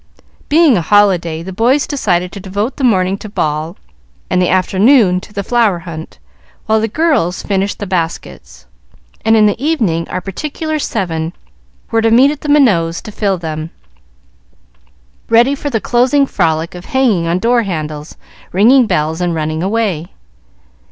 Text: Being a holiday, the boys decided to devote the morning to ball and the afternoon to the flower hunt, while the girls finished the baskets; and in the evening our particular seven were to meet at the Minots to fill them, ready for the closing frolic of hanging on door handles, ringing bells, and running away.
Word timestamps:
Being 0.49 0.77
a 0.77 0.81
holiday, 0.81 1.43
the 1.43 1.53
boys 1.53 1.85
decided 1.85 2.31
to 2.31 2.39
devote 2.39 2.77
the 2.77 2.83
morning 2.83 3.19
to 3.19 3.29
ball 3.29 3.77
and 4.31 4.41
the 4.41 4.49
afternoon 4.49 5.21
to 5.21 5.31
the 5.31 5.43
flower 5.43 5.77
hunt, 5.77 6.17
while 6.65 6.81
the 6.81 6.87
girls 6.87 7.43
finished 7.43 7.77
the 7.77 7.85
baskets; 7.85 8.65
and 9.23 9.35
in 9.35 9.45
the 9.45 9.63
evening 9.63 10.09
our 10.09 10.19
particular 10.19 10.79
seven 10.79 11.33
were 11.91 12.01
to 12.01 12.09
meet 12.09 12.31
at 12.31 12.41
the 12.41 12.49
Minots 12.49 12.99
to 13.03 13.11
fill 13.11 13.37
them, 13.37 13.69
ready 15.29 15.53
for 15.53 15.69
the 15.69 15.79
closing 15.79 16.25
frolic 16.25 16.73
of 16.73 16.85
hanging 16.85 17.27
on 17.27 17.37
door 17.37 17.61
handles, 17.61 18.17
ringing 18.51 18.87
bells, 18.87 19.21
and 19.21 19.35
running 19.35 19.61
away. 19.61 20.09